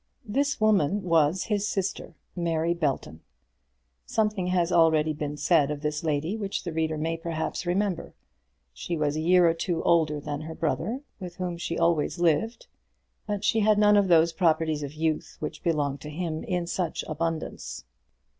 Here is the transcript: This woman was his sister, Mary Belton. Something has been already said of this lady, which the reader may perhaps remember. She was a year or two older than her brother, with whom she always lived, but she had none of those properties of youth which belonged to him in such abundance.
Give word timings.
This 0.25 0.59
woman 0.59 1.03
was 1.03 1.43
his 1.43 1.67
sister, 1.67 2.15
Mary 2.35 2.73
Belton. 2.73 3.19
Something 4.07 4.47
has 4.47 4.69
been 4.69 4.77
already 4.79 5.35
said 5.35 5.69
of 5.69 5.81
this 5.81 6.03
lady, 6.03 6.35
which 6.35 6.63
the 6.63 6.73
reader 6.73 6.97
may 6.97 7.17
perhaps 7.17 7.67
remember. 7.67 8.15
She 8.73 8.97
was 8.97 9.15
a 9.15 9.19
year 9.21 9.47
or 9.47 9.53
two 9.53 9.83
older 9.83 10.19
than 10.19 10.41
her 10.41 10.55
brother, 10.55 11.01
with 11.19 11.35
whom 11.35 11.55
she 11.55 11.77
always 11.77 12.17
lived, 12.17 12.65
but 13.27 13.43
she 13.43 13.59
had 13.59 13.77
none 13.77 13.95
of 13.95 14.07
those 14.07 14.33
properties 14.33 14.81
of 14.81 14.93
youth 14.95 15.37
which 15.39 15.61
belonged 15.61 16.01
to 16.01 16.09
him 16.09 16.43
in 16.45 16.65
such 16.65 17.03
abundance. 17.07 17.83